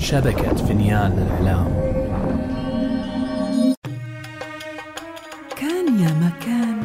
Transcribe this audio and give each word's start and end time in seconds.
شبكة 0.00 0.54
فنيان 0.54 1.12
الإعلام 1.12 1.66
كان 5.56 6.00
يا 6.00 6.12
مكان 6.26 6.80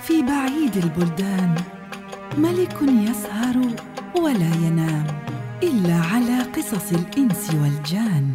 في 0.00 0.22
بعيد 0.22 0.76
البلدان 0.76 1.54
ملك 2.38 2.76
يسهر 2.82 3.56
ولا 4.22 4.54
ينام 4.66 5.06
إلا 5.62 5.94
على 5.94 6.42
قصص 6.42 6.92
الإنس 6.92 7.54
والجان. 7.54 8.34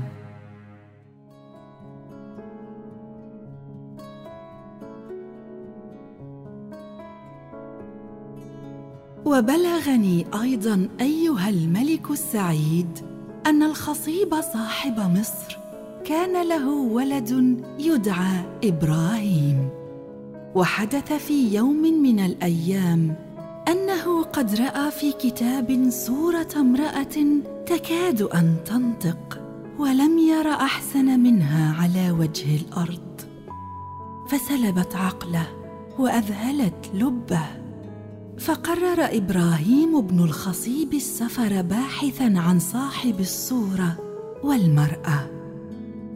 وبلغني 9.26 10.26
أيضا 10.42 10.88
أيها 11.02 11.50
الملك 11.50 12.12
السعيد 12.12 13.19
أن 13.50 13.64
الخصيب 13.64 14.42
صاحب 14.54 15.00
مصر. 15.00 15.58
كان 16.06 16.48
له 16.48 16.70
ولد 16.70 17.64
يدعى 17.80 18.46
إبراهيم. 18.64 19.70
وحدث 20.56 21.14
في 21.14 21.56
يوم 21.56 21.82
من 21.82 22.20
الأيام 22.20 23.16
أنه 23.68 24.24
قد 24.24 24.56
رأى 24.56 24.92
في 24.92 25.12
كتاب 25.12 25.88
صورة 25.90 26.48
امرأة 26.56 27.16
تكاد 27.66 28.22
أن 28.22 28.56
تنطق 28.66 29.42
ولم 29.80 30.18
ير 30.20 30.52
أحسن 30.52 31.20
منها 31.20 31.76
على 31.82 32.12
وجه 32.12 32.56
الأرض. 32.56 33.22
فسلبت 34.28 34.96
عقله 34.96 35.48
وأذهلت 36.00 36.92
لبه. 36.94 37.59
فقرر 38.40 39.18
إبراهيم 39.18 40.02
بن 40.02 40.20
الخصيب 40.20 40.94
السفر 40.94 41.62
باحثا 41.62 42.34
عن 42.36 42.60
صاحب 42.60 43.20
الصورة 43.20 43.98
والمرأة 44.44 45.30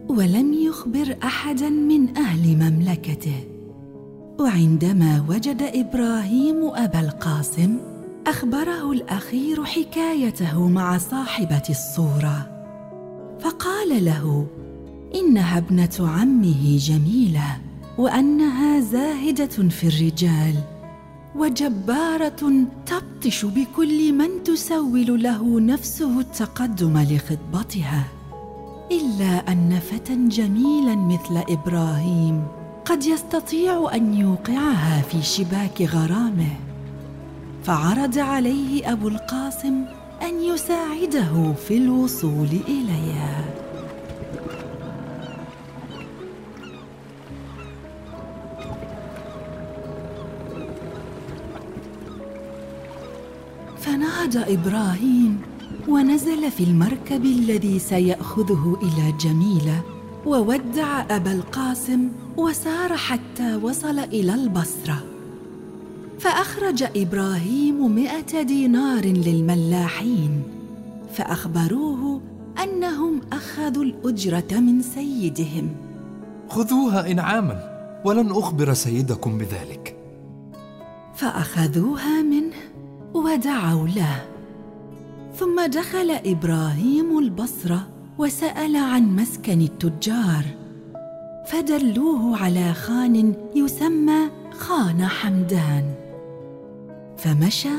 ولم 0.09 0.53
يخبر 0.53 1.15
احدا 1.23 1.69
من 1.69 2.17
أهل 2.17 2.55
مملكته. 2.55 3.43
وعندما 4.39 5.25
وجد 5.29 5.61
إبراهيم 5.61 6.71
أبا 6.75 6.99
القاسم 6.99 7.77
أخبره 8.27 8.91
الأخير 8.91 9.65
حكايته 9.65 10.67
مع 10.67 10.97
صاحبة 10.97 11.63
الصورة. 11.69 12.49
فقال 13.39 14.05
له 14.05 14.47
إنها 15.15 15.57
ابنة 15.57 15.95
عمه 15.99 16.77
جميلة 16.77 17.57
وأنها 17.97 18.79
زاهدة 18.79 19.69
في 19.69 19.87
الرجال 19.87 20.72
وجبارة 21.35 22.65
تبطش 22.85 23.45
بكل 23.45 24.13
من 24.13 24.43
تسول 24.43 25.23
له 25.23 25.59
نفسه 25.59 26.19
التقدم 26.19 26.97
لخطبتها 26.97 28.03
إلا 28.91 29.51
أن 29.51 29.79
فتى 29.79 30.15
جميلا 30.15 30.95
مثل 30.95 31.43
إبراهيم 31.49 32.43
قد 32.85 33.05
يستطيع 33.05 33.89
أن 33.93 34.13
يوقعها 34.13 35.01
في 35.01 35.21
شباك 35.21 35.81
غرامه. 35.81 36.55
فعرض 37.63 38.17
عليه 38.17 38.91
أبو 38.91 39.07
القاسم 39.07 39.85
أن 40.21 40.41
يساعده 40.41 41.53
في 41.67 41.77
الوصول 41.77 42.49
إليها. 42.67 43.62
فنهض 54.33 54.49
إبراهيم 54.49 55.41
ونزل 55.87 56.51
في 56.51 56.63
المركب 56.63 57.25
الذي 57.25 57.79
سيأخذه 57.79 58.77
إلى 58.81 59.13
جميلة 59.19 59.81
وودع 60.25 61.05
أبا 61.09 61.31
القاسم 61.31 62.09
وسار 62.37 62.97
حتى 62.97 63.55
وصل 63.55 63.99
إلى 63.99 64.33
البصرة. 64.33 65.03
فأخرج 66.19 66.83
إبراهيم 66.95 67.95
مائه 67.95 68.41
دينار 68.41 69.05
للملاحين 69.05 70.43
فأخبروه 71.13 72.21
أنهم 72.63 73.21
أخذوا 73.33 73.83
الأجرة 73.83 74.59
من 74.59 74.81
سيدهم. 74.81 75.69
خذوها 76.49 77.11
إنعاما 77.11 77.59
ولن 78.05 78.31
أخبر 78.31 78.73
سيدكم 78.73 79.37
بذلك. 79.37 79.95
فأخذوها 81.15 82.21
منه 82.21 82.72
ودعوا 83.13 83.87
له. 83.87 84.25
ثم 85.35 85.65
دخل 85.65 86.11
إبراهيم 86.11 87.17
البصره 87.17 87.87
وسأل 88.17 88.75
عن 88.75 89.15
مسكن 89.15 89.61
التجار. 89.61 90.45
فدلوه 91.47 92.37
على 92.43 92.73
خان 92.73 93.33
يسمى 93.55 94.29
خان 94.51 95.05
حمدان. 95.05 95.93
فمشى 97.17 97.75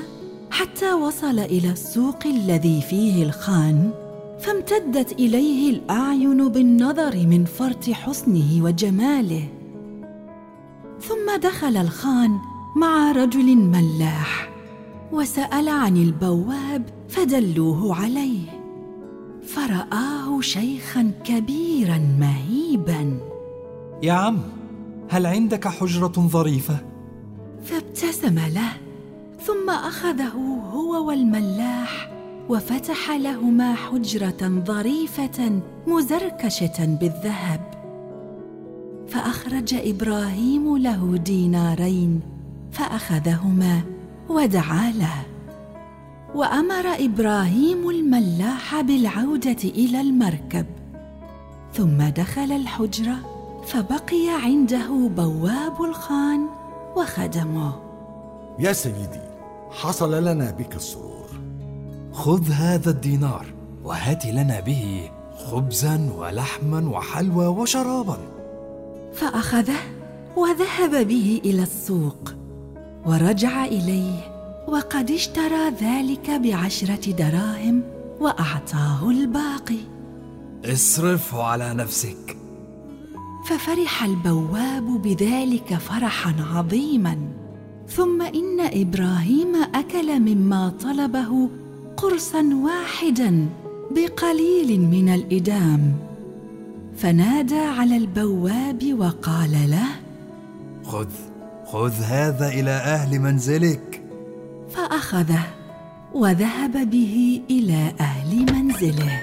حتى 0.51 0.93
وصل 0.93 1.39
إلى 1.39 1.71
السوق 1.71 2.27
الذي 2.27 2.81
فيه 2.81 3.23
الخان 3.23 3.91
فامتدت 4.41 5.13
إليه 5.13 5.71
الأعين 5.71 6.49
بالنظر 6.49 7.17
من 7.17 7.45
فرط 7.45 7.91
حسنه 7.91 8.65
وجماله. 8.65 9.49
ثم 11.01 11.37
دخل 11.43 11.77
الخان 11.77 12.39
مع 12.77 13.13
رجل 13.13 13.57
ملاح. 13.57 14.54
وسأل 15.15 15.69
عن 15.69 15.97
البواب 15.97 16.83
فدلوه 17.09 17.97
عليه. 17.97 18.47
فرآه 19.47 20.41
شيخا 20.41 21.11
كبيرا 21.25 21.99
مهيبا. 21.99 23.19
يا 24.03 24.13
عم 24.13 24.39
هل 25.09 25.27
عندك 25.27 25.69
حجرة 25.69 26.13
ظريفة؟ 26.19 26.79
فابتسم 27.65 28.39
له 28.39 28.73
ثم 29.41 29.71
أخذه 29.71 30.61
هو 30.73 31.09
والملاح 31.09 32.13
وفتح 32.49 33.11
لهما 33.11 33.75
حجرة 33.75 34.63
ظريفة 34.67 35.61
مزركشة 35.87 36.85
بالذهب. 37.01 37.61
فأخرج 39.09 39.75
إبراهيم 39.75 40.77
له 40.77 41.17
دينارين 41.17 42.21
فأخذهما 42.73 43.94
ودعا 44.29 44.91
له. 44.91 45.25
وأمر 46.35 46.87
إبراهيم 46.87 47.91
الملاح 47.91 48.81
بالعودة 48.81 49.63
إلى 49.65 50.01
المركب. 50.01 50.67
ثم 51.75 52.03
دخل 52.03 52.53
الحجرة 52.53 53.17
فبقي 53.67 54.29
عنده 54.43 55.09
بواب 55.17 55.83
الخان 55.83 56.47
وخدمه. 56.97 57.73
يا 58.59 58.73
سيدي 58.73 59.25
حصل 59.71 60.25
لنا 60.25 60.51
بك 60.51 60.77
السرور. 60.77 61.31
خذ 62.13 62.51
هذا 62.51 62.91
الدينار 62.91 63.47
وهات 63.85 64.27
لنا 64.27 64.61
به 64.61 65.11
خبزا 65.47 66.11
ولحما 66.19 66.89
وحلوى 66.89 67.47
وشرابا. 67.47 68.19
فأخذه 69.15 69.79
وذهب 70.37 71.09
به 71.09 71.41
إلى 71.45 71.63
السوق. 71.63 72.44
ورجع 73.07 73.65
إليه 73.65 74.35
وقد 74.69 75.11
اشترى 75.11 75.71
ذلك 75.81 76.31
بعشرة 76.31 77.13
دراهم 77.13 77.83
وأعطاه 78.21 79.11
الباقي. 79.11 79.79
اصرفه 80.65 81.43
على 81.43 81.75
نفسك. 81.75 82.37
ففرح 83.49 84.05
البواب 84.05 85.03
بذلك 85.03 85.75
فرحا 85.75 86.35
عظيما. 86.55 87.19
ثم 87.89 88.23
إن 88.23 88.61
إبراهيم 88.61 89.57
أكل 89.75 90.21
مما 90.21 90.73
طلبه 90.83 91.51
قرصا 91.97 92.43
واحدا 92.55 93.49
بقليل 93.91 94.81
من 94.81 95.09
الإدام. 95.09 95.95
فنادى 96.97 97.59
على 97.59 97.97
البواب 97.97 98.95
وقال 98.99 99.71
له 99.71 99.89
خذ 100.85 101.34
خذ 101.67 101.93
هذا 102.03 102.49
إلى 102.49 102.71
أهل 102.71 103.19
منزلك. 103.19 104.03
فأخذه 104.71 105.45
وذهب 106.15 106.91
به 106.91 107.43
إلى 107.51 107.93
أهل 108.01 108.53
منزله. 108.55 109.21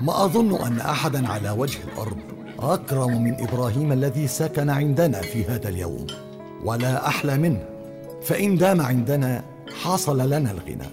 ما 0.00 0.24
أظن 0.24 0.66
أن 0.66 0.80
أحدا 0.80 1.28
على 1.28 1.50
وجه 1.50 1.78
الأرض 1.92 2.16
أكرم 2.58 3.22
من 3.24 3.34
إبراهيم 3.40 3.92
الذي 3.92 4.26
سكن 4.26 4.70
عندنا 4.70 5.20
في 5.20 5.44
هذا 5.44 5.68
اليوم 5.68 6.06
ولا 6.64 7.08
أحلى 7.08 7.38
منه. 7.38 7.64
فإن 8.22 8.56
دام 8.56 8.80
عندنا 8.80 9.44
حصل 9.82 10.18
لنا 10.18 10.50
الغنى. 10.50 10.90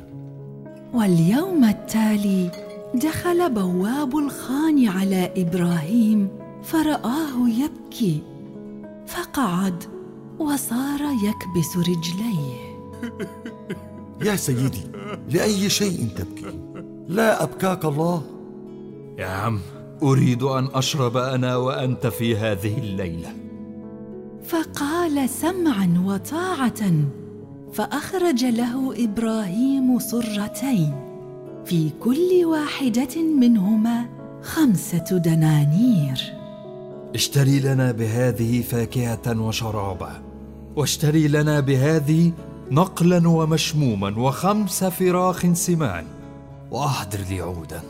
واليوم 0.94 1.64
التالي 1.64 2.52
دخل 2.96 3.54
بواب 3.54 4.18
الخان 4.18 4.88
على 4.88 5.32
إبراهيم 5.38 6.30
فرآه 6.68 7.50
يبكي. 7.50 8.22
فقعد 9.08 9.84
وصار 10.40 11.00
يكبس 11.02 11.78
رجليه. 11.78 12.78
يا 14.26 14.36
سيدي 14.36 14.82
لأي 15.30 15.70
شيء 15.70 16.08
تبكي؟ 16.18 16.60
لا 17.08 17.44
أبكاك 17.44 17.86
الله. 17.86 18.22
يا 19.18 19.26
عم 19.26 19.60
أريد 20.04 20.44
أن 20.44 20.68
أشرب 20.74 21.18
أنا 21.18 21.56
وأنت 21.56 22.08
في 22.08 22.38
هذه 22.38 22.78
الليلة. 22.78 23.30
فقال 24.44 25.30
سمعا 25.30 26.04
وطاعة 26.06 26.92
فأخرج 27.74 28.46
له 28.46 29.04
إبراهيم 29.04 30.00
صرتين. 30.00 30.96
في 31.66 31.90
كل 32.04 32.46
واحدة 32.46 33.22
منهما 33.22 34.06
خمسة 34.42 35.18
دنانير. 35.18 36.38
اشتري 37.16 37.60
لنا 37.60 37.92
بهذه 37.92 38.62
فاكهة 38.62 39.42
وشرابا. 39.42 40.22
واشتري 40.76 41.28
لنا 41.28 41.60
بهذه 41.60 42.32
نقلا 42.72 43.30
ومشموما 43.30 44.20
وخمس 44.20 44.84
فراخ 44.84 45.46
سمان. 45.54 46.06
وأحضر 46.72 47.20
لي 47.30 47.42
عودا. 47.42 47.82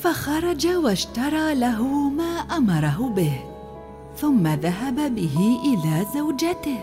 فخرج 0.00 0.66
واشترى 0.66 1.54
له 1.54 2.08
ما 2.08 2.32
أمره 2.56 3.12
به 3.16 3.40
ثم 4.20 4.48
ذهب 4.48 5.14
به 5.14 5.58
إلى 5.64 6.06
زوجته. 6.14 6.78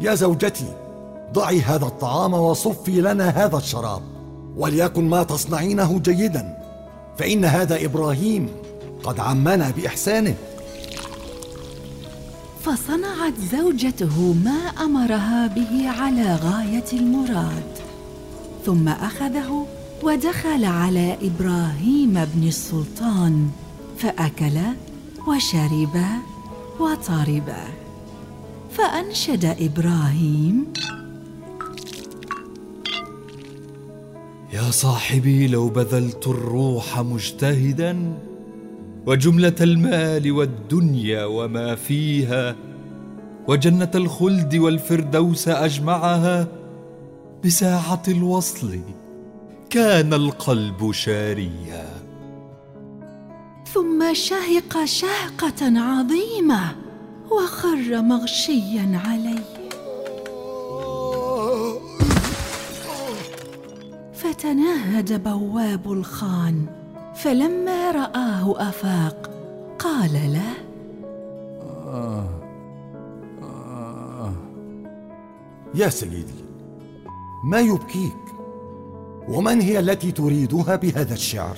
يا 0.00 0.14
زوجتي 0.14 0.72
ضعي 1.32 1.60
هذا 1.60 1.86
الطعام 1.86 2.34
وصفي 2.34 3.00
لنا 3.00 3.28
هذا 3.28 3.56
الشراب 3.56 4.02
وليكن 4.56 5.08
ما 5.08 5.22
تصنعينه 5.22 5.98
جيدا 5.98 6.58
فإن 7.18 7.44
هذا 7.44 7.84
إبراهيم 7.84 8.48
قد 9.04 9.20
عمنا 9.20 9.70
بإحسانه 9.70 10.34
فصنعت 12.64 13.34
زوجته 13.52 14.32
ما 14.44 14.84
أمرها 14.84 15.46
به 15.46 15.88
على 15.88 16.34
غاية 16.34 16.84
المراد 16.92 17.78
ثم 18.66 18.88
أخذه 18.88 19.66
ودخل 20.02 20.64
على 20.64 21.16
إبراهيم 21.22 22.24
بن 22.34 22.48
السلطان 22.48 23.50
فاكلا 23.98 24.74
وشربا 25.28 26.08
وطربا 26.80 27.64
فأنشد 28.70 29.44
إبراهيم 29.44 30.72
يا 34.52 34.70
صاحبي 34.70 35.48
لو 35.48 35.68
بذلت 35.68 36.26
الروح 36.26 36.98
مجتهدا 37.00 38.14
وجملة 39.06 39.54
المال 39.60 40.32
والدنيا 40.32 41.24
وما 41.24 41.74
فيها 41.74 42.56
وجنة 43.48 43.90
الخلد 43.94 44.56
والفردوس 44.56 45.48
أجمعها. 45.48 46.60
بساعة 47.44 48.02
الوصل 48.08 48.80
كان 49.70 50.14
القلب 50.14 50.92
شاريا 50.92 51.88
ثم 53.74 54.14
شهق 54.14 54.84
شهقة 54.84 55.80
عظيمة 55.80 56.76
وخر 57.30 58.02
مغشيا 58.02 59.00
عليه 59.06 59.44
فتنهد 64.14 65.22
بواب 65.22 65.92
الخان 65.92 66.79
فلما 67.22 67.90
رآه 67.90 68.68
أفاق 68.68 69.30
قال 69.78 70.12
له 70.12 70.52
يا 75.74 75.88
سيدي 75.88 76.40
ما 77.44 77.60
يبكيك؟ 77.60 78.16
ومن 79.28 79.60
هي 79.60 79.78
التي 79.78 80.12
تريدها 80.12 80.76
بهذا 80.76 81.14
الشعر؟ 81.14 81.56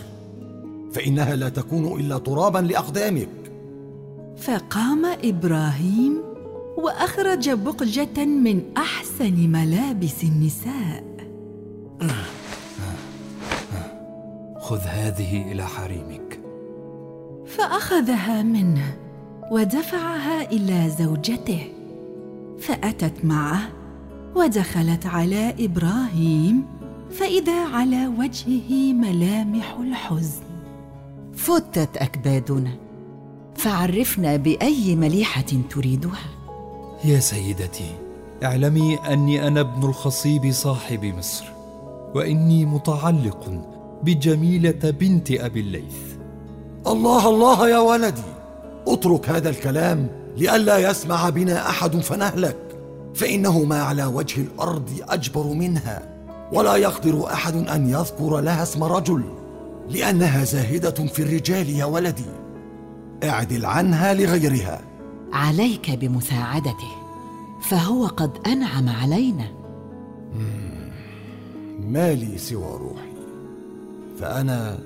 فإنها 0.93 1.37
لا 1.37 1.49
تكون 1.49 2.01
إلا 2.01 2.19
ترابا 2.19 2.59
لأقدامك. 2.59 3.29
فقام 4.37 5.07
إبراهيم 5.25 6.23
وأخرج 6.77 7.51
بقجة 7.51 8.25
من 8.25 8.63
أحسن 8.77 9.35
ملابس 9.35 10.25
النساء. 10.25 11.05
خذ 14.63 14.81
هذه 14.81 15.53
إلى 15.53 15.67
حريمك. 15.67 16.41
فأخذها 17.47 18.43
منه 18.43 18.97
ودفعها 19.51 20.51
إلى 20.51 20.91
زوجته 20.99 21.73
فأتت 22.59 23.25
معه 23.25 23.69
ودخلت 24.37 25.07
على 25.07 25.55
إبراهيم 25.59 26.65
فإذا 27.11 27.65
على 27.69 28.07
وجهه 28.07 28.93
ملامح 28.93 29.77
الحزن. 29.81 30.43
فتت 31.35 31.97
أكبادنا 31.97 32.71
فعرفنا 33.55 34.37
بأي 34.37 34.97
مليحة 34.97 35.47
تريدها. 35.71 36.29
يا 37.05 37.21
سيدتي 37.21 37.91
اعلمي 38.45 38.99
أني 38.99 39.47
أنا 39.47 39.61
ابن 39.61 39.89
الخصيب 39.89 40.53
صاحب 40.53 41.05
مصر 41.05 41.45
وإني 42.15 42.67
متعلق 42.67 43.72
بجميلة 44.03 44.91
بنت 44.91 45.31
أبي 45.31 45.61
الليث. 45.61 45.97
الله 46.87 47.29
الله 47.29 47.69
يا 47.69 47.79
ولدي 47.79 48.23
اترك 48.89 49.29
هذا 49.29 49.51
الكلام 49.51 50.09
لئلا 50.37 50.91
يسمع 50.91 51.29
بنا 51.29 51.69
أحد 51.71 51.97
فنهلك. 51.97 52.57
فإنه 53.15 53.65
ما 53.65 53.83
على 53.83 54.05
وجه 54.05 54.41
الأرض 54.41 54.91
أجبر 55.09 55.47
منها. 55.47 56.03
ولا 56.53 56.77
يقدر 56.77 57.27
أحد 57.33 57.69
أن 57.69 57.91
يذكر 57.91 58.41
لها 58.41 58.63
اسم 58.63 58.85
رجل 58.85 59.25
لأنها 59.91 60.45
زاهدة 60.45 60.91
في 60.91 61.23
الرجال 61.23 61.71
يا 61.71 61.85
ولدي. 61.85 62.31
أعدل 63.25 63.67
عنها 63.67 64.15
لغيرها. 64.15 64.81
عليك 65.33 65.91
بمساعدته 65.91 66.93
فهو 67.71 68.07
قد 68.07 68.31
أنعم 68.47 68.89
علينا. 68.89 69.49
ما 71.81 72.15
لي 72.15 72.39
سوى 72.39 72.79
روحي. 72.79 73.12
فأنا 74.19 74.79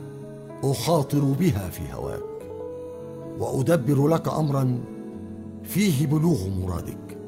أخاطر 0.62 1.20
بها 1.20 1.69
في 1.69 1.82
هواك 1.93 2.23
وأدبر 3.38 4.08
لك 4.08 4.28
امرا 4.28 4.78
فيه 5.64 6.06
بلوغ 6.06 6.49
مرادك. 6.49 7.19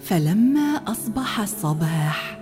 فلما 0.00 0.82
أصبح 0.86 1.40
الصباح 1.40 2.38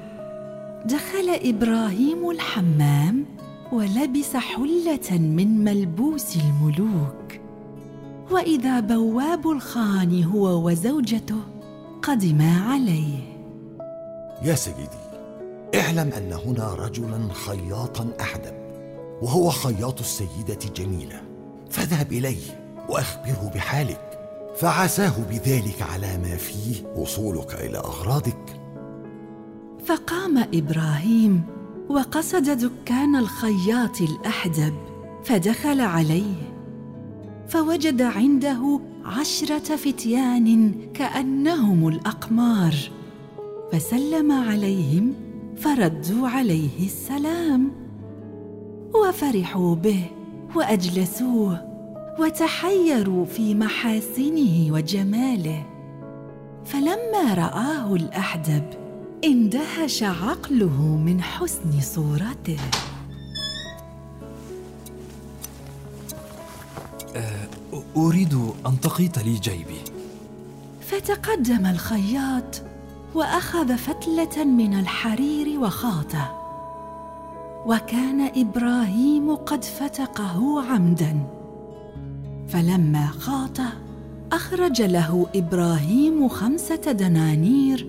دخل 0.86 1.30
إبراهيم 1.44 2.30
الحمام 2.30 3.24
ولبس 3.72 4.36
حلة 4.36 5.18
من 5.18 5.64
ملبوس 5.64 6.36
الملوك. 6.36 7.40
وإذا 8.30 8.80
بواب 8.80 9.50
الخان 9.50 10.24
هو 10.24 10.68
وزوجته 10.68 11.40
قدما 12.02 12.60
عليه. 12.60 13.18
يا 14.42 14.54
سيدي 14.54 15.04
اعلم 15.74 16.12
أن 16.12 16.32
هنا 16.46 16.74
رجلا 16.74 17.28
خياطا 17.32 18.08
احدب 18.20 18.63
وهو 19.22 19.50
خياط 19.50 20.00
السيدة 20.00 20.58
جميلة. 20.76 21.20
فاذهب 21.70 22.12
إليه 22.12 22.74
وأخبره 22.88 23.50
بحالك. 23.54 24.10
فعساه 24.56 25.12
بذلك 25.30 25.82
على 25.82 26.18
ما 26.18 26.36
فيه 26.36 26.86
وصولك 26.96 27.54
إلى 27.54 27.78
أغراضك. 27.78 28.60
فقام 29.84 30.38
إبراهيم 30.38 31.42
وقصد 31.88 32.50
دكان 32.50 33.16
الخياط 33.16 34.00
الأحدب 34.00 34.74
فدخل 35.24 35.80
عليه. 35.80 36.34
فوجد 37.48 38.02
عنده 38.02 38.80
عشرة 39.04 39.76
فتيان 39.76 40.74
كأنهم 40.94 41.88
الأقمار. 41.88 42.74
فسلم 43.72 44.32
عليهم 44.32 45.14
فردوا 45.56 46.28
عليه 46.28 46.86
السلام. 46.86 47.83
وفرحوا 48.94 49.74
به 49.74 50.04
وأجلسوه 50.54 51.74
وتحيروا 52.18 53.24
في 53.24 53.54
محاسنه 53.54 54.72
وجماله. 54.72 55.64
فلما 56.64 57.34
رآه 57.34 57.94
الأحدب 57.94 58.64
اندهش 59.24 60.02
عقله 60.02 60.82
من 60.82 61.22
حسن 61.22 61.80
صورته. 61.80 62.58
أريد 67.96 68.34
أن 68.66 68.80
تقيت 68.80 69.18
لي 69.18 69.34
جيبي. 69.34 69.80
فتقدم 70.80 71.66
الخياط 71.66 72.62
وأخذ 73.14 73.76
فتلة 73.76 74.44
من 74.44 74.78
الحرير 74.80 75.60
وخاطه. 75.60 76.43
وكان 77.66 78.30
إبراهيم 78.36 79.34
قد 79.34 79.64
فتقه 79.64 80.62
عمدا. 80.70 81.26
فلما 82.48 83.06
خاطه 83.06 83.72
أخرج 84.32 84.82
له 84.82 85.26
إبراهيم 85.34 86.28
خمسة 86.28 86.92
دنانير 86.92 87.86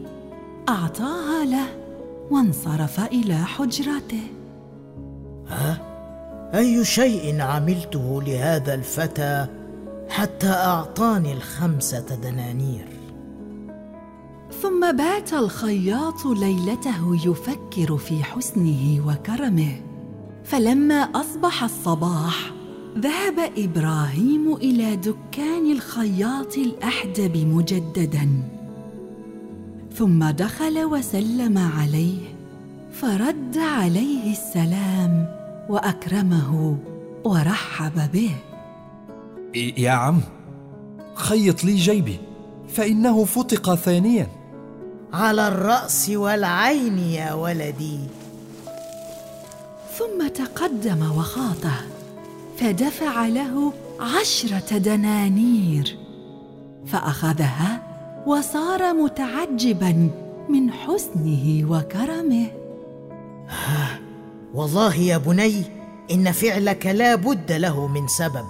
أعطاها 0.70 1.46
له 1.46 1.68
وانصرف 2.32 3.00
إلى 3.00 3.36
حجرته. 3.36 4.24
ها؟ 5.48 5.78
أي 6.56 6.86
شيء 6.86 7.42
عملته 7.42 8.22
لهذا 8.22 8.74
الفتى 8.74 9.48
حتى 10.10 10.50
أعطاني 10.50 11.34
الخمسة 11.34 12.16
دنانير؟ 12.16 12.95
ثم 14.52 14.92
بات 14.98 15.34
الخياط 15.34 16.26
ليلته 16.26 17.30
يفكر 17.30 17.98
في 17.98 18.24
حسنه 18.24 19.08
وكرمه. 19.08 19.82
فلما 20.44 20.96
أصبح 20.96 21.64
الصباح 21.64 22.52
ذهب 22.98 23.52
إبراهيم 23.58 24.56
إلى 24.56 24.96
دكان 24.96 25.72
الخياط 25.72 26.58
الأحدب 26.58 27.38
مجددا. 27.38 28.30
ثم 29.94 30.30
دخل 30.30 30.84
وسلم 30.84 31.58
عليه 31.58 32.36
فرد 32.92 33.58
عليه 33.58 34.32
السلام 34.32 35.36
وأكرمه 35.70 36.78
ورحب 37.24 38.12
به. 38.14 38.36
يا 39.78 39.92
عم 39.92 40.22
خيط 41.16 41.64
لي 41.64 41.76
جيبي. 41.76 42.20
فإنه 42.76 43.26
فتق 43.26 43.76
ثانيا. 43.76 44.28
على 45.14 45.48
الرأس 45.48 46.10
والعين 46.10 47.00
يا 47.00 47.34
ولدي. 47.34 48.00
ثم 49.98 50.28
تقدم 50.28 51.12
وخاطه 51.18 51.76
فدفع 52.58 53.28
له 53.28 53.74
عشرة 54.00 54.78
دنانير 54.78 55.98
فأخذها 56.88 57.82
وصار 58.28 58.94
متعجبا 58.94 60.10
من 60.50 60.72
حسنه 60.72 61.72
وكرمه. 61.72 62.48
والله 64.56 64.96
يا 64.96 65.18
بني 65.18 65.64
إن 66.12 66.32
فعلك 66.32 66.86
لا 66.86 67.16
بد 67.16 67.52
له 67.52 67.88
من 67.88 68.08
سبب 68.08 68.46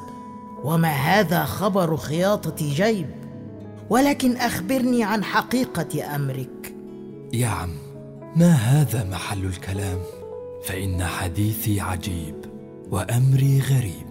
وما 0.64 0.90
هذا 0.92 1.46
خبر 1.46 1.98
خياطة 1.98 2.56
جيب؟ 2.60 3.25
ولكن 3.90 4.38
أخبرني 4.38 5.04
عن 5.04 5.24
حقيقة 5.24 6.16
أمرك. 6.16 6.76
يا 7.34 7.48
عم 7.48 7.70
ما 8.36 8.52
هذا 8.52 9.04
محل 9.04 9.46
الكلام؟ 9.46 10.00
فإن 10.66 11.04
حديثي 11.04 11.82
عجيب 11.82 12.36
وأمري 12.92 13.60
غريب. 13.60 14.06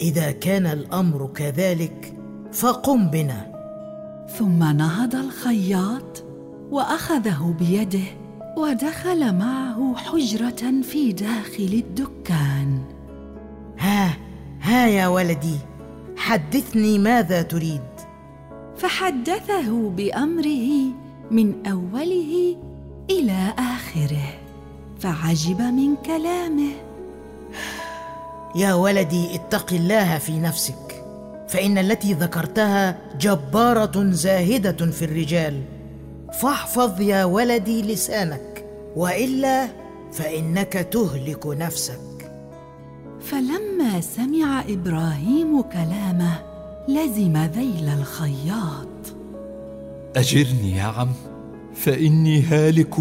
إذا 0.00 0.30
كان 0.30 0.66
الأمر 0.66 1.26
كذلك 1.34 2.16
فقم 2.52 3.08
بنا. 3.08 3.56
ثم 4.38 4.58
نهض 4.58 5.14
الخياط 5.14 6.24
وأخذه 6.70 7.54
بيده 7.58 8.04
ودخل 8.56 9.34
معه 9.34 9.96
حجرة 9.96 10.82
في 10.82 11.12
داخل 11.12 11.82
الدكان. 11.84 12.80
ها 13.78 14.16
ها 14.60 14.86
يا 14.86 15.08
ولدي 15.08 15.56
حدثني 16.16 16.98
ماذا 16.98 17.42
تريد؟ 17.42 17.95
فحدثه 18.76 19.90
بأمره 19.90 20.70
من 21.30 21.66
أوله 21.66 22.56
إلى 23.10 23.54
آخره. 23.58 24.28
فعجب 24.98 25.60
من 25.60 25.96
كلامه. 25.96 26.72
يا 28.56 28.74
ولدي 28.74 29.34
اتق 29.34 29.72
الله 29.72 30.18
في 30.18 30.38
نفسك. 30.38 31.04
فإن 31.48 31.78
التي 31.78 32.12
ذكرتها 32.12 32.98
جبارة 33.20 34.10
زاهدة 34.10 34.90
في 34.90 35.04
الرجال. 35.04 35.62
فاحفظ 36.42 37.00
يا 37.00 37.24
ولدي 37.24 37.82
لسانك 37.82 38.64
وإلا 38.96 39.68
فإنك 40.12 40.72
تهلك 40.72 41.46
نفسك. 41.46 42.32
فلما 43.20 44.00
سمع 44.00 44.60
إبراهيم 44.68 45.62
كلامه 45.62 46.55
لزم 46.88 47.36
ذيل 47.36 47.88
الخياط. 47.88 48.86
أجرني 50.16 50.76
يا 50.76 50.82
عم 50.82 51.08
فإني 51.74 52.42
هالك 52.42 52.94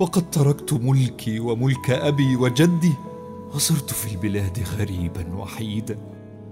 وقد 0.00 0.30
تركت 0.30 0.72
ملكي 0.72 1.40
وملك 1.40 1.90
أبي 1.90 2.36
وجدي 2.36 2.92
وصرت 3.54 3.90
في 3.90 4.12
البلاد 4.12 4.58
غريبا 4.78 5.34
وحيدا 5.34 5.98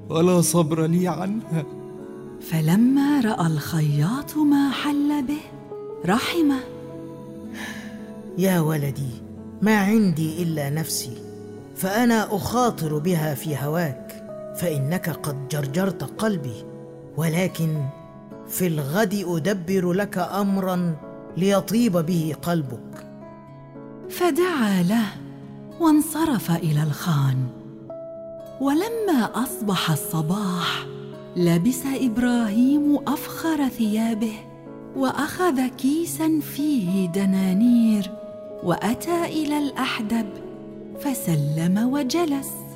ولا 0.08 0.40
صبر 0.40 0.86
لي 0.86 1.08
عنها. 1.08 1.64
فلما 2.40 3.20
رأى 3.20 3.46
الخياط 3.46 4.36
ما 4.36 4.70
حل 4.70 5.24
به 5.26 5.40
رحمه. 6.06 6.60
يا 8.38 8.60
ولدي 8.60 9.10
ما 9.62 9.78
عندي 9.78 10.42
إلا 10.42 10.70
نفسي 10.70 11.12
فأنا 11.76 12.36
أخاطر 12.36 12.98
بها 12.98 13.34
في 13.34 13.56
هواك. 13.56 13.99
فإنك 14.60 15.10
قد 15.10 15.48
جرجرت 15.48 16.02
قلبي 16.02 16.64
ولكن 17.16 17.82
في 18.48 18.66
الغد 18.66 19.24
أدبر 19.28 19.92
لك 19.92 20.18
امرا 20.18 20.96
ليطيب 21.36 21.92
به 21.92 22.34
قلبك. 22.42 23.06
فدعا 24.10 24.82
له 24.82 25.06
وانصرف 25.80 26.50
إلى 26.50 26.82
الخان. 26.82 27.36
ولما 28.60 29.30
أصبح 29.34 29.90
الصباح 29.90 30.86
لبس 31.36 31.82
إبراهيم 31.86 32.98
أفخر 33.08 33.68
ثيابه 33.68 34.34
وأخذ 34.96 35.66
كيسا 35.66 36.40
فيه 36.40 37.06
دنانير 37.06 38.10
وأتى 38.64 39.24
إلى 39.24 39.58
الأحدب 39.58 40.26
فسلم 41.00 41.88
وجلس. 41.92 42.69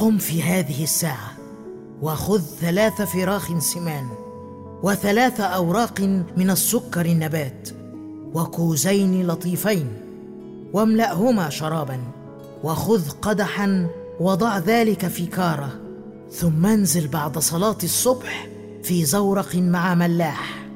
قم 0.00 0.18
في 0.18 0.42
هذه 0.42 0.82
الساعة 0.82 1.32
وخذ 2.02 2.40
ثلاث 2.40 3.02
فراخ 3.02 3.58
سمان 3.58 4.08
وثلاث 4.82 5.40
أوراق 5.40 6.00
من 6.36 6.50
السكر 6.50 7.06
النبات 7.06 7.68
وكوزين 8.34 9.26
لطيفين 9.26 9.88
واملأهما 10.72 11.50
شرابا 11.50 12.00
وخذ 12.64 13.10
قدحا 13.10 13.88
وضع 14.20 14.58
ذلك 14.58 15.06
في 15.06 15.26
كارة 15.26 15.70
ثم 16.32 16.66
انزل 16.66 17.08
بعد 17.08 17.38
صلاة 17.38 17.78
الصبح 17.82 18.48
في 18.82 19.04
زورق 19.04 19.56
مع 19.56 19.94
ملاح 19.94 20.66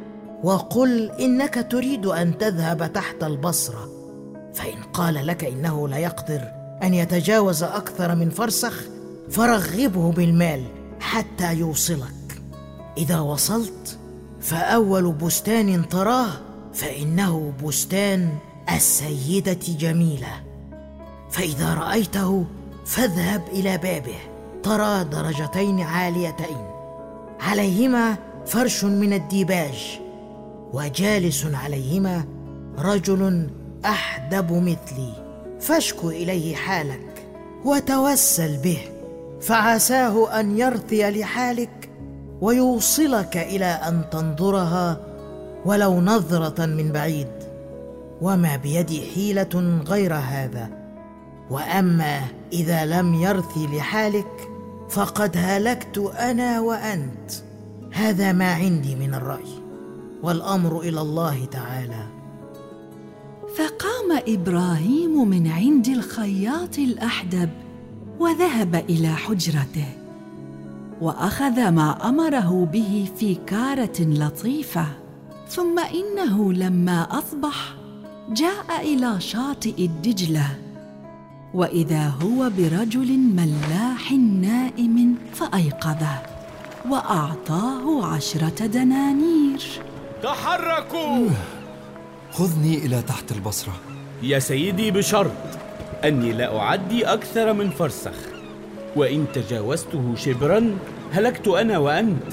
وقل 0.43 1.11
إنك 1.11 1.67
تريد 1.71 2.07
أن 2.07 2.39
تذهب 2.39 2.93
تحت 2.93 3.25
البصرة 3.25 3.89
فإن 4.55 4.83
قال 4.93 5.27
لك 5.27 5.45
إنه 5.45 5.89
لا 5.89 5.99
يقدر 5.99 6.41
أن 6.83 6.95
يتجاوز 6.95 7.63
أكثر 7.63 8.15
من 8.15 8.31
فرسخ 8.31 8.94
فرغبه 9.31 10.13
بالمال 10.13 10.65
حتى 11.01 11.55
يوصلك. 11.55 12.43
إذا 12.99 13.21
وصلت 13.21 13.99
فأول 14.41 15.13
بستان 15.13 15.89
تراه 15.89 16.31
فإنه 16.75 17.53
بستان 17.65 18.39
السيدة 18.77 19.59
جميلة. 19.69 20.43
فإذا 21.31 21.75
رأيته 21.75 22.45
فاذهب 22.87 23.43
إلى 23.53 23.79
بابه 23.79 24.19
ترى 24.63 25.05
درجتين 25.05 25.81
عاليتين. 25.81 26.67
عليهما 27.41 28.17
فرش 28.47 28.85
من 28.85 29.13
الديباج 29.13 30.01
وجالس 30.73 31.47
عليهما 31.55 32.25
رجل 32.79 33.51
أحدب 33.85 34.53
مثلي. 34.53 35.13
فاشكو 35.61 36.11
إليه 36.11 36.57
حالك 36.57 37.27
وتوسل 37.65 38.57
به. 38.57 38.94
فعساه 39.45 40.41
أن 40.41 40.59
يرثي 40.59 41.11
لحالك 41.11 41.91
ويوصلك 42.41 43.37
إلى 43.37 43.65
أن 43.65 44.05
تنظرها 44.11 45.01
ولو 45.65 46.01
نظرة 46.01 46.67
من 46.67 46.93
بعيد. 46.93 47.29
وما 48.23 48.57
بيدي 48.57 49.03
حيلة 49.15 49.83
غير 49.87 50.15
هذا. 50.15 50.71
وأما 51.51 52.21
إذا 52.53 52.87
لم 52.87 53.15
يرثي 53.15 53.67
لحالك 53.67 54.49
فقد 54.91 55.37
هلكت 55.37 55.99
أنا 56.19 56.61
وأنت. 56.61 57.31
هذا 57.93 58.33
ما 58.33 58.55
عندي 58.55 58.97
من 58.97 59.15
الرأي. 59.15 59.63
والأمر 60.23 60.81
إلى 60.81 61.01
الله 61.01 61.45
تعالى. 61.45 62.07
فقام 63.57 64.23
إبراهيم 64.29 65.29
من 65.29 65.47
عند 65.47 65.89
الخياط 65.89 66.79
الأحدب 66.79 67.51
وذهب 68.21 68.75
إلى 68.75 69.09
حجرته 69.09 69.87
وأخذ 71.01 71.69
ما 71.71 72.09
أمره 72.09 72.69
به 72.73 73.09
في 73.19 73.35
كارة 73.35 74.01
لطيفة. 74.01 74.87
ثم 75.49 75.79
إنه 75.79 76.53
لما 76.53 77.19
أصبح 77.19 77.75
جاء 78.31 78.95
إلى 78.95 79.21
شاطئ 79.21 79.85
الدجلة 79.85 80.47
وإذا 81.55 82.09
هو 82.09 82.51
برجل 82.59 83.19
ملاح 83.19 84.13
نائم 84.13 85.15
فأيقظه 85.33 86.23
وأعطاه 86.91 88.07
عشرة 88.07 88.67
دنانير. 88.67 89.63
تحركوا! 90.23 91.29
خذني 92.33 92.79
إلى 92.79 93.03
تحت 93.03 93.33
البصرة. 93.33 93.73
يا 94.23 94.39
سيدي 94.39 94.91
بشرط. 94.91 95.64
أني 96.05 96.33
لا 96.33 96.59
أعدي 96.59 97.05
أكثر 97.05 97.53
من 97.53 97.71
فرسخ. 97.71 98.19
وإن 98.97 99.27
تجاوزته 99.35 100.15
شبرا 100.17 100.79
هلكت 101.13 101.49
أنا 101.49 101.79
وأنت. 101.79 102.33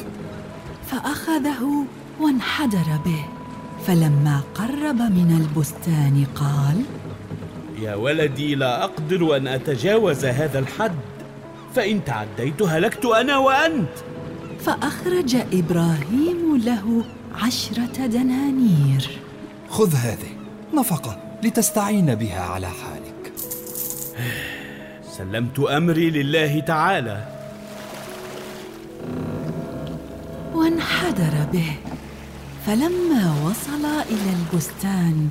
فأخذه 0.88 1.86
وانحدر 2.22 3.00
به 3.06 3.26
فلما 3.88 4.42
قرب 4.56 4.96
من 4.96 5.38
البستان 5.42 6.26
قال 6.36 6.82
يا 7.82 7.96
ولدي 7.96 8.56
لا 8.56 8.84
أقدر 8.84 9.38
أن 9.38 9.48
أتجاوز 9.48 10.26
هذا 10.26 10.60
الحد. 10.60 10.96
فإن 11.76 12.06
تعديت 12.06 12.62
هلكت 12.62 13.06
أنا 13.06 13.38
وأنت. 13.38 13.96
فأخرج 14.60 15.36
إبراهيم 15.54 16.62
له 16.66 17.04
عشرة 17.44 18.06
دنانير. 18.06 19.10
خذ 19.70 19.96
هذه 19.96 20.32
نفقة 20.74 21.18
لتستعين 21.44 22.16
بها 22.16 22.42
على 22.42 22.68
حالك. 22.68 22.91
سلمت 25.12 25.60
أمري 25.60 26.10
لله 26.10 26.60
تعالى. 26.60 27.28
وانحدر 30.54 31.46
به. 31.54 31.76
فلما 32.66 33.36
وصل 33.46 33.86
إلى 33.86 34.30
البستان 34.40 35.30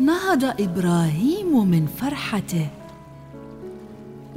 نهض 0.00 0.44
إبراهيم 0.44 1.68
من 1.70 1.86
فرحته. 1.86 2.68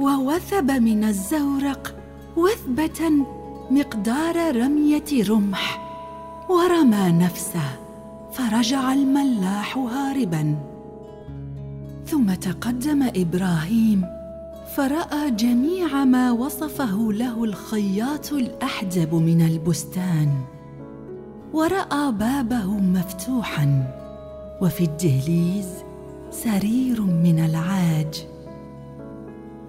ووثب 0.00 0.70
من 0.70 1.04
الزورق 1.04 1.94
وثبة 2.36 3.10
مقدار 3.70 4.56
رمية 4.56 5.30
رمح 5.30 5.80
ورمى 6.48 7.12
نفسه 7.24 7.68
فرجع 8.32 8.92
الملاح 8.92 9.78
هاربا. 9.78 10.73
ثم 12.06 12.34
تقدم 12.34 13.02
إبراهيم 13.16 14.04
فرأى 14.76 15.30
جميع 15.30 16.04
ما 16.04 16.30
وصفه 16.30 17.12
له 17.12 17.44
الخياط 17.44 18.32
الاحدب 18.32 19.14
من 19.14 19.42
البستان 19.42 20.28
ورأى 21.52 22.12
بابه 22.12 22.66
مفتوحا 22.66 23.94
وفي 24.62 24.84
الدهليز 24.84 25.68
سرير 26.30 27.02
من 27.02 27.38
العاج. 27.38 28.26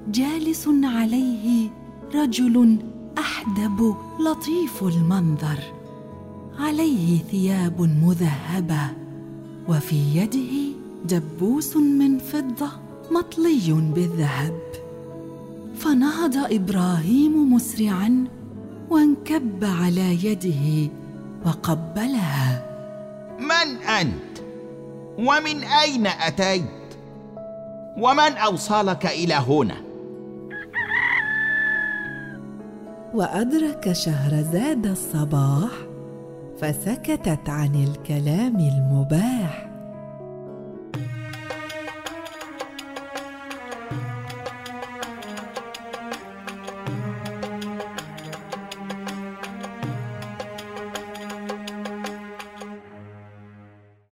جالس 0.08 0.70
عليه 0.84 1.70
رجل 2.16 2.78
أحدب 3.18 3.96
لطيف 4.20 4.84
المنظر 4.84 5.60
عليه 6.60 7.18
ثياب 7.18 7.82
مذهبة 7.82 8.82
وفي 9.70 10.18
يده 10.18 10.75
دبوس 11.08 11.78
من 11.78 12.18
فضة 12.20 12.72
مطلي 13.12 13.92
بالذهب 13.96 14.60
فنهض 15.80 16.38
إبراهيم 16.38 17.54
مسرعا 17.54 18.28
وانكب 18.90 19.64
على 19.64 20.26
يده 20.26 20.92
وقبلها. 21.46 22.66
من 23.40 23.78
أنت؟ 23.84 24.40
ومن 25.20 25.64
أين 25.64 26.08
أتيت؟ 26.08 26.66
ومن 27.98 28.38
أوصلك 28.38 29.06
إلى 29.06 29.34
هنا؟ 29.34 29.76
وأدرك 33.14 33.92
شهرزاد 33.92 34.86
الصباح 34.86 35.72
فسكتت 36.62 37.50
عن 37.50 37.76
الكلام 37.76 38.56
المباح. 38.56 39.75